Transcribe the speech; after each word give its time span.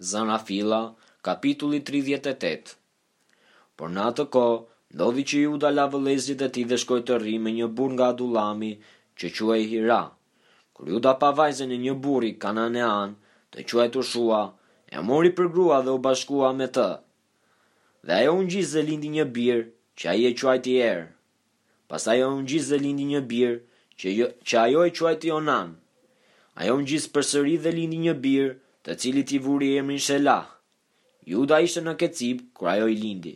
Zëna 0.00 0.40
Fila, 0.40 0.94
kapitulli 1.20 1.82
38. 1.84 2.72
Por 3.76 3.92
në 3.92 4.04
atë 4.10 4.24
ko, 4.32 4.44
ndodhi 4.96 5.24
që 5.30 5.40
ju 5.42 5.58
dala 5.60 5.84
vëlezit 5.92 6.40
e 6.40 6.48
ti 6.54 6.62
dhe 6.70 6.78
shkoj 6.80 7.00
të 7.08 7.18
rri 7.20 7.34
me 7.46 7.52
një 7.56 7.68
bur 7.78 7.92
nga 7.94 8.08
Adulami, 8.12 8.72
që 9.20 9.26
quaj 9.36 9.60
Hira. 9.72 10.00
Kër 10.74 10.90
ju 10.94 11.00
da 11.06 11.12
pa 11.20 11.30
vajzën 11.40 11.74
e 11.76 11.78
një 11.84 11.94
buri, 12.04 12.30
Kananean, 12.42 13.12
të 13.52 13.66
quaj 13.68 13.88
të 13.94 14.06
shua, 14.12 14.40
e 14.96 15.04
mori 15.04 15.34
për 15.36 15.52
grua 15.56 15.82
dhe 15.84 15.92
u 15.92 16.00
bashkua 16.08 16.54
me 16.60 16.70
të. 16.76 16.88
Dhe 18.06 18.14
ajo 18.22 18.34
unë 18.40 18.50
gjizë 18.56 18.78
dhe 18.80 18.86
lindi 18.88 19.10
një 19.18 19.26
birë, 19.34 19.66
er. 19.68 19.76
jo, 20.00 20.00
që 20.00 20.14
ajo 20.14 20.28
e 20.30 20.34
quaj 20.40 20.58
të 20.64 20.78
erë. 20.88 21.04
Pas 21.92 22.08
ajo 22.14 22.30
unë 22.38 22.48
gjizë 22.54 22.68
dhe 22.72 22.80
lindi 22.86 23.06
një 23.12 23.20
birë, 23.34 23.60
që, 24.00 24.08
që 24.48 24.56
ajo 24.64 24.88
e 24.88 24.94
quaj 25.00 25.14
të 25.20 25.32
jonan. 25.34 25.76
Ajo 26.56 26.78
unë 26.80 26.88
gjizë 26.94 27.12
për 27.14 27.24
sëri 27.32 27.56
dhe 27.64 27.76
lindi 27.76 28.00
një 28.08 28.16
birë, 28.24 28.56
të 28.86 28.94
cilit 29.02 29.32
i 29.36 29.38
vuri 29.44 29.66
emrin 29.80 30.00
Shela. 30.04 30.36
Juda 31.32 31.58
ishte 31.64 31.80
në 31.84 31.92
Kecib 32.02 32.38
kura 32.56 32.74
ajo 32.78 32.86
i 32.88 32.94
lindi. 32.96 33.32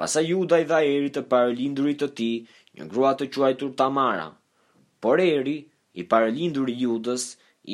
Pasa 0.00 0.22
Juda 0.24 0.58
i 0.62 0.66
dha 0.70 0.78
eri 0.92 1.10
të 1.14 1.24
parëlindurit 1.32 1.98
të 2.02 2.08
tij 2.20 2.32
një 2.78 2.86
grua 2.94 3.10
të 3.20 3.26
quajtur 3.34 3.74
Tamara. 3.80 4.28
Por 5.02 5.20
eri 5.24 5.56
i 6.02 6.06
parëlindur 6.14 6.72
i 6.72 6.76
Judës 6.84 7.26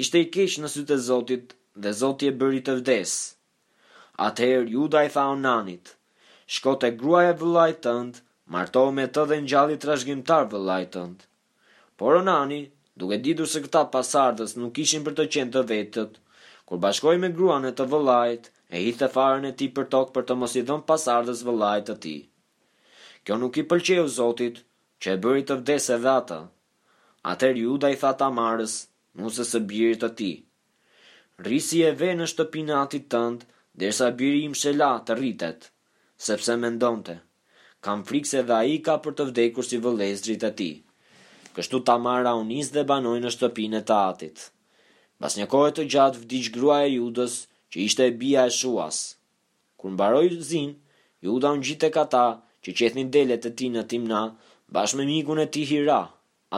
ishte 0.03 0.25
i 0.25 0.31
keq 0.35 0.59
në 0.65 0.71
sytë 0.75 0.99
e 0.99 1.03
Zotit 1.11 1.55
dhe 1.87 1.93
Zoti 2.03 2.31
e 2.33 2.37
bëri 2.43 2.61
të 2.67 2.75
vdes. 2.81 3.15
Atëherë 4.29 4.73
Juda 4.75 5.05
i 5.07 5.13
tha 5.15 5.29
Onanit: 5.35 5.95
"Shko 6.57 6.75
te 6.83 6.91
gruaja 7.01 7.31
e 7.35 7.39
vëllait 7.41 7.79
tënd, 7.87 8.13
marto 8.55 8.85
me 8.99 9.07
të 9.15 9.25
dhe 9.31 9.39
ngjalli 9.45 9.77
trashëgimtar 9.83 10.51
vëllait 10.53 10.91
tënd." 10.97 11.17
Por 11.97 12.17
Onani, 12.23 12.61
duke 12.99 13.17
ditur 13.25 13.47
se 13.51 13.61
këta 13.65 13.83
pasardhës 13.95 14.53
nuk 14.61 14.79
ishin 14.85 15.05
për 15.07 15.15
të 15.19 15.25
qenë 15.35 15.53
të 15.55 15.63
vetët, 15.71 16.13
Kur 16.69 16.77
bashkoi 16.85 17.17
me 17.21 17.29
gruan 17.37 17.65
e 17.65 17.71
të 17.77 17.85
vëllait, 17.91 18.49
e 18.75 18.81
hithe 18.87 19.07
farën 19.13 19.45
e 19.51 19.55
tij 19.61 19.71
për 19.77 19.87
tokë 19.95 20.13
për 20.17 20.25
të 20.31 20.35
mos 20.41 20.57
i 20.61 20.63
dhënë 20.71 20.85
pasardhës 20.91 21.41
vëllait 21.49 21.87
të 21.89 21.95
tij. 22.03 22.19
Kjo 23.25 23.39
nuk 23.43 23.57
i 23.57 23.65
pëlqeu 23.71 24.05
Zotit, 24.17 24.61
që 25.01 25.15
e 25.15 25.21
bëri 25.23 25.47
të 25.49 25.57
vdese 25.63 25.97
dhata, 26.05 26.39
atë. 26.43 27.09
Atëherë 27.33 27.63
Juda 27.63 27.93
i 27.93 27.97
tha 28.03 28.11
Tamarës, 28.25 28.75
nusës 29.23 29.55
së 29.55 29.61
birit 29.71 30.01
të 30.05 30.11
tij, 30.21 30.35
Rrisi 31.47 31.81
e 31.89 31.93
ve 32.03 32.13
në 32.19 32.27
shtëpinë 32.35 32.77
atit 32.83 33.09
tënd, 33.17 33.47
derisa 33.81 34.11
biri 34.21 34.43
im 34.51 34.57
shela 34.65 34.91
të 35.09 35.17
rritet, 35.23 35.71
sepse 36.29 36.57
mendonte, 36.67 37.15
kam 37.87 38.03
frikë 38.11 38.31
se 38.35 38.43
dhe 38.51 38.59
ai 38.61 38.77
ka 38.91 38.99
për 39.07 39.15
të 39.23 39.29
vdekur 39.31 39.65
si 39.71 39.79
vëllezrit 39.87 40.47
e 40.51 40.53
tij. 40.61 40.75
Kështu 41.57 41.83
Tamara 41.91 42.35
u 42.35 42.45
nis 42.53 42.73
dhe 42.77 42.85
banoi 42.93 43.21
në 43.25 43.35
shtëpinë 43.39 43.85
të 43.89 43.99
atit. 44.13 44.49
Pas 45.23 45.35
një 45.39 45.47
kohë 45.53 45.71
të 45.77 45.85
gjatë 45.93 46.21
vdiq 46.25 46.49
gruaja 46.57 46.87
e 46.89 46.93
Judës, 46.95 47.35
që 47.73 47.79
ishte 47.85 48.05
e 48.07 48.13
bija 48.21 48.45
e 48.47 48.53
Shuas. 48.57 48.99
Kur 49.81 49.93
mbaroi 49.95 50.29
zin, 50.51 50.75
Juda 51.27 51.51
u 51.55 51.59
ngjit 51.59 51.81
tek 51.85 51.97
ata 52.05 52.25
që 52.65 52.75
qethnin 52.81 53.11
delet 53.17 53.49
e 53.51 53.55
tij 53.59 53.71
në 53.75 53.83
Timna, 53.91 54.21
bashkë 54.77 54.99
me 55.01 55.07
mikun 55.11 55.41
e 55.43 55.47
tij 55.55 55.67
Hira, 55.73 56.01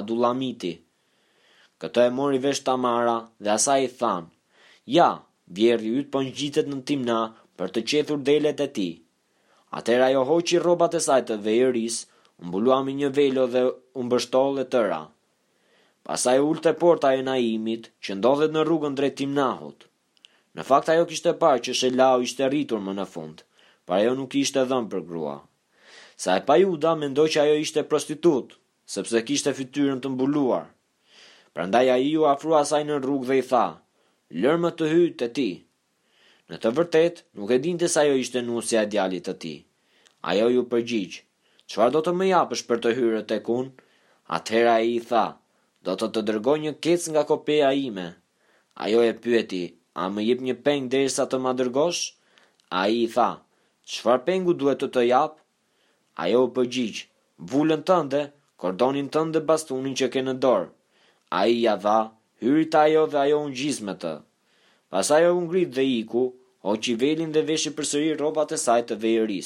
Adullamiti. 0.00 0.72
Këtë 1.80 2.04
e 2.08 2.10
mori 2.18 2.40
vesh 2.46 2.60
Tamara 2.66 3.16
dhe 3.42 3.50
asaj 3.56 3.80
i 3.86 3.88
than: 4.00 4.24
"Ja, 4.96 5.08
vjerri 5.56 5.90
yt 6.00 6.10
po 6.12 6.18
ngjitet 6.24 6.66
në 6.70 6.78
Timna 6.88 7.18
për 7.58 7.68
të 7.74 7.80
qethur 7.90 8.18
delet 8.28 8.60
e 8.66 8.68
tij." 8.76 8.94
Atëra 9.78 10.04
ajo 10.10 10.22
hoqi 10.30 10.56
rrobat 10.60 10.98
e 10.98 11.04
saj 11.06 11.20
të 11.26 11.34
vejëris, 11.46 11.96
u 12.40 12.42
mbulua 12.46 12.78
me 12.84 12.92
një 13.00 13.08
velo 13.18 13.44
dhe 13.54 13.62
u 13.98 14.00
mbështolle 14.06 14.64
tëra 14.72 15.02
pasaj 16.10 16.40
ullë 16.42 16.62
të 16.66 16.70
porta 16.82 17.10
e 17.14 17.20
naimit 17.22 17.84
që 18.06 18.16
ndodhet 18.18 18.50
në 18.54 18.64
rrugën 18.66 18.96
drejt 18.98 19.20
nahot. 19.34 19.84
Në 20.58 20.62
fakt 20.70 20.88
ajo 20.90 21.04
kishte 21.10 21.32
parë 21.42 21.60
që 21.68 21.74
Shelau 21.80 22.24
ishte 22.26 22.48
rritur 22.50 22.80
më 22.82 22.94
në 22.98 23.04
fund, 23.12 23.44
por 23.86 23.94
ajo 24.00 24.16
nuk 24.18 24.34
ishte 24.40 24.64
dhënë 24.72 24.90
për 24.94 25.04
grua. 25.10 25.36
Sa 26.22 26.34
e 26.38 26.42
pa 26.48 26.56
Juda 26.58 26.96
mendoi 26.98 27.28
që 27.34 27.42
ajo 27.44 27.54
ishte 27.64 27.84
prostitut, 27.92 28.56
sepse 28.94 29.22
kishte 29.28 29.54
fytyrën 29.58 30.02
të 30.02 30.10
mbuluar. 30.16 30.64
Prandaj 31.54 31.86
ai 31.94 32.10
ju 32.10 32.26
afrua 32.32 32.64
asaj 32.64 32.82
në 32.88 32.96
rrugë 33.04 33.28
dhe 33.30 33.36
i 33.44 33.48
tha: 33.52 33.62
"Lër 34.42 34.58
më 34.64 34.70
të 34.78 34.90
hyj 34.90 35.06
te 35.22 35.28
ti." 35.38 35.48
Në 36.50 36.56
të 36.64 36.72
vërtet, 36.78 37.16
nuk 37.38 37.54
e 37.56 37.60
dinte 37.68 37.86
se 37.94 38.00
ajo 38.02 38.16
ishte 38.24 38.42
nusja 38.50 38.82
e 38.82 38.90
djalit 38.92 39.28
të 39.28 39.34
tij. 39.42 39.58
Ajo 40.30 40.48
ju 40.56 40.66
përgjigj: 40.74 41.22
"Çfarë 41.70 41.94
do 41.94 42.00
të 42.04 42.12
më 42.18 42.26
japësh 42.34 42.66
për 42.68 42.78
të 42.82 42.90
hyrë 42.98 43.22
tek 43.30 43.44
unë?" 43.58 43.76
Atëherë 44.38 44.72
ai 44.74 44.90
i 44.96 45.04
tha: 45.10 45.24
do 45.86 45.94
të 46.00 46.06
të 46.14 46.22
dërgoj 46.30 46.58
një 46.64 46.70
kec 46.84 47.04
nga 47.12 47.22
kopea 47.30 47.70
ime. 47.88 48.06
Ajo 48.84 49.02
e 49.04 49.12
pyeti, 49.22 49.62
a 50.00 50.08
më 50.14 50.20
jip 50.28 50.40
një 50.46 50.54
peng 50.64 50.88
dhe 50.92 51.00
sa 51.14 51.24
të 51.28 51.38
më 51.42 51.52
dërgosh? 51.60 52.00
A 52.80 52.84
i 52.98 53.04
tha, 53.14 53.30
qëfar 53.88 54.20
pengu 54.28 54.54
duhet 54.60 54.80
të 54.84 54.88
të 54.94 55.06
jap? 55.10 55.38
Ajo 56.24 56.42
u 56.46 56.52
përgjigj, 56.56 57.00
vullën 57.50 57.84
tënde, 57.88 58.20
kordonin 58.60 59.08
tënde 59.14 59.40
bastunin 59.48 59.96
që 59.98 60.10
ke 60.12 60.22
në 60.26 60.34
dorë. 60.44 60.68
A 61.40 61.46
i 61.52 61.56
ja 61.64 61.76
tha, 61.84 61.96
hyrit 62.42 62.74
ajo 62.84 63.06
dhe 63.12 63.18
ajo 63.24 63.40
unë 63.46 63.56
gjizme 63.60 63.96
të. 64.02 64.12
Pas 64.90 65.10
ajo 65.16 65.32
unë 65.38 65.50
grit 65.52 65.74
dhe 65.78 65.84
iku, 65.96 66.24
ku, 66.32 66.70
o 66.70 66.76
qivelin 66.84 67.32
dhe 67.32 67.46
veshë 67.48 67.72
përsëri 67.78 68.12
robat 68.20 68.52
e 68.52 68.60
sajtë 68.68 68.96
të 69.00 69.14
e 69.40 69.42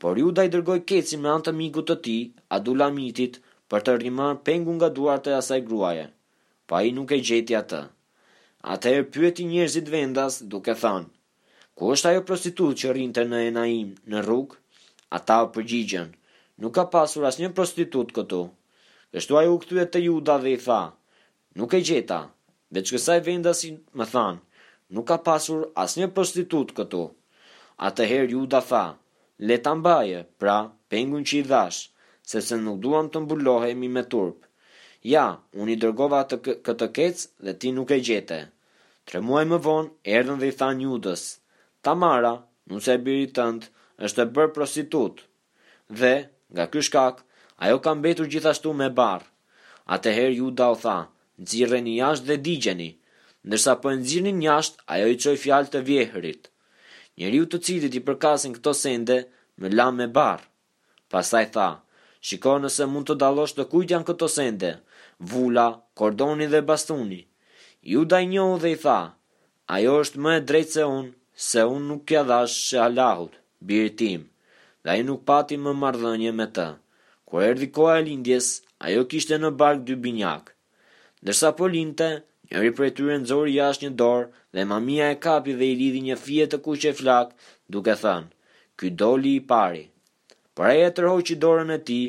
Por 0.00 0.18
ju 0.18 0.30
da 0.30 0.44
i 0.44 0.48
dërgoj 0.52 0.82
keci 0.88 1.16
me 1.16 1.28
antë 1.28 1.52
migu 1.56 1.80
të 1.88 1.96
ti, 2.04 2.16
adulamitit, 2.56 3.38
për 3.72 3.82
të 3.86 3.94
rrimar 3.98 4.34
pengu 4.48 4.74
nga 4.78 4.88
duart 4.96 5.26
e 5.26 5.32
asaj 5.36 5.60
gruaje, 5.68 6.04
pa 6.68 6.76
po 6.76 6.82
i 6.84 6.90
nuk 6.96 7.10
e 7.12 7.18
gjeti 7.26 7.54
atë. 7.60 7.80
Ate 8.74 8.92
e 8.98 9.06
pyeti 9.14 9.46
njerëzit 9.48 9.90
vendas 9.94 10.36
duke 10.52 10.74
thanë, 10.82 11.08
ku 11.76 11.90
është 11.94 12.08
ajo 12.10 12.22
prostitut 12.28 12.78
që 12.80 12.92
rrinte 12.94 13.24
në 13.30 13.40
enaim 13.50 13.90
në 14.10 14.22
rrug? 14.26 14.54
Ata 15.18 15.40
o 15.44 15.48
përgjigjen, 15.54 16.12
nuk 16.62 16.74
ka 16.78 16.84
pasur 16.94 17.26
as 17.28 17.38
një 17.42 17.50
prostitut 17.58 18.10
këtu. 18.16 18.42
Kështu 19.14 19.38
ajo 19.40 19.52
u 19.56 19.60
këtyre 19.62 19.84
të 19.92 20.02
juda 20.04 20.34
dhe 20.42 20.54
i 20.56 20.58
tha, 20.66 20.80
nuk 21.58 21.72
e 21.72 21.80
gjeta, 21.88 22.18
veç 22.74 22.90
kësaj 22.94 23.18
vendas 23.28 23.62
i 23.64 23.70
më 23.98 24.06
thanë, 24.14 24.40
nuk 24.94 25.06
ka 25.10 25.16
pasur 25.28 25.66
as 25.84 25.94
një 26.00 26.08
prostitut 26.16 26.74
këtu. 26.76 27.04
Ate 27.88 28.04
her 28.10 28.26
juda 28.34 28.60
tha, 28.70 28.84
leta 29.48 29.72
mbaje, 29.78 30.24
pra, 30.40 30.56
pengun 30.92 31.24
që 31.24 31.38
i 31.38 31.44
dhashë, 31.52 31.86
sepse 32.30 32.58
nuk 32.66 32.80
duam 32.84 33.08
të 33.10 33.20
mbulohemi 33.24 33.88
me 33.96 34.02
turp. 34.10 34.42
Ja, 35.06 35.26
unë 35.60 35.76
i 35.76 35.78
dërgova 35.84 36.24
të 36.26 36.38
këtë 36.66 36.88
kec 36.98 37.22
dhe 37.46 37.52
ti 37.60 37.70
nuk 37.76 37.92
e 37.96 38.00
gjete. 38.08 38.40
Tre 39.06 39.20
muaj 39.22 39.44
më 39.52 39.58
vonë, 39.66 39.92
erdhën 40.18 40.40
dhe 40.40 40.48
i 40.50 40.56
tha 40.58 40.68
njudës, 40.80 41.22
Tamara, 41.86 42.32
nëse 42.70 42.96
e 42.98 43.02
birit 43.06 43.36
tëndë, 43.36 43.68
është 44.06 44.22
e 44.24 44.30
bërë 44.34 44.54
prostitut. 44.56 45.22
Dhe, 46.00 46.14
nga 46.54 46.64
ky 46.72 46.80
shkak, 46.86 47.22
ajo 47.62 47.78
kam 47.84 48.02
betur 48.04 48.26
gjithashtu 48.32 48.72
me 48.74 48.88
barë. 48.98 49.26
Ateher 49.94 50.32
ju 50.38 50.48
da 50.58 50.66
o 50.74 50.76
tha, 50.82 50.98
nëzirën 51.40 51.86
i 51.86 51.94
jashtë 52.00 52.26
dhe 52.30 52.36
digjeni, 52.48 52.90
ndërsa 53.46 53.72
po 53.80 53.86
nëzirën 53.94 54.42
i 54.42 54.46
jashtë, 54.50 54.80
ajo 54.94 55.06
i 55.06 55.16
qoj 55.22 55.36
fjalë 55.44 55.70
të 55.72 55.84
vjehërit. 55.90 56.42
Njeri 57.18 57.38
u 57.40 57.46
të 57.48 57.62
cilit 57.64 57.94
i 57.94 58.02
përkasin 58.06 58.56
këto 58.58 58.72
sende, 58.82 59.18
më 59.62 59.68
lamë 59.78 59.98
me 60.00 60.08
barë. 60.18 60.46
Pasaj 61.14 61.46
tha, 61.54 61.68
Shiko 62.26 62.52
nëse 62.62 62.84
mund 62.90 63.06
të 63.08 63.14
dalosh 63.22 63.52
të 63.56 63.64
kujt 63.72 63.92
janë 63.92 64.06
këto 64.06 64.26
sende, 64.36 64.70
vula, 65.32 65.64
kordoni 66.00 66.48
dhe 66.54 66.60
bastuni. 66.70 67.18
Juda 67.92 68.18
i 68.24 68.26
njohu 68.32 68.56
dhe 68.64 68.72
i 68.74 68.78
tha, 68.84 68.96
ajo 69.76 69.92
është 70.04 70.22
më 70.24 70.32
e 70.32 70.40
drejtë 70.48 70.74
se 70.78 70.86
unë, 70.96 71.12
se 71.50 71.64
unë 71.76 71.86
nuk 71.92 72.02
kja 72.10 72.24
dhashë 72.32 72.58
shë 72.64 72.80
Allahut, 72.86 73.38
birë 73.68 73.92
tim, 74.02 74.24
dhe 74.84 74.98
i 75.02 75.06
nuk 75.10 75.22
pati 75.30 75.54
më 75.66 75.76
mardhënje 75.84 76.32
me 76.40 76.48
të. 76.58 76.66
Kër 77.30 77.46
erdi 77.52 77.68
koha 77.78 77.94
e 78.00 78.06
lindjes, 78.08 78.50
ajo 78.88 79.06
kishte 79.12 79.38
në 79.44 79.54
bark 79.62 79.86
dy 79.86 79.94
binjak. 80.08 80.50
Dërsa 81.26 81.54
po 81.60 81.70
linte, 81.76 82.10
njëri 82.50 82.74
për 82.78 82.88
e 82.90 82.94
tyre 82.98 83.16
nëzori 83.22 83.54
jash 83.60 83.84
një 83.84 83.92
dorë 84.02 84.26
dhe 84.54 84.66
mamia 84.72 85.12
e 85.14 85.22
kapi 85.26 85.54
dhe 85.60 85.70
i 85.74 85.78
lidi 85.84 86.02
një 86.10 86.18
fjetë 86.26 86.56
të 86.56 86.62
kuqe 86.66 86.96
flak, 87.02 87.36
duke 87.72 87.94
thënë, 88.02 88.32
ky 88.78 88.96
doli 89.02 89.38
i 89.42 89.50
pari 89.52 89.90
por 90.56 90.66
aja 90.72 90.90
tërhoqi 90.96 91.34
dorën 91.44 91.70
e 91.76 91.78
ti 91.88 92.00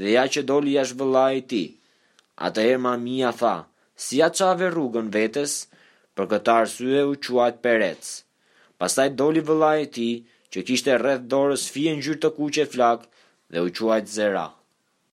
dhe 0.00 0.10
ja 0.16 0.24
që 0.32 0.40
doli 0.48 0.72
jash 0.76 0.94
vëlla 0.98 1.24
e 1.38 1.40
ti. 1.50 1.64
Ata 2.46 2.60
e 2.74 2.76
mija 3.06 3.32
tha, 3.40 3.56
si 4.04 4.14
ja 4.22 4.28
qave 4.38 4.68
rrugën 4.70 5.08
vetës, 5.16 5.52
për 6.16 6.24
këta 6.32 6.52
arsye 6.62 7.02
u 7.10 7.14
quat 7.26 7.54
perec. 7.66 8.02
Pastaj 8.80 9.08
doli 9.18 9.42
vëlla 9.48 9.72
e 9.84 9.86
ti, 9.96 10.08
që 10.52 10.58
kishte 10.68 10.92
rreth 11.00 11.26
dorës 11.32 11.64
fije 11.74 11.94
gjyrë 12.02 12.20
të 12.22 12.30
kuqe 12.38 12.64
flak 12.74 13.00
dhe 13.52 13.58
u 13.66 13.68
quajt 13.80 14.06
zera. 14.20 14.46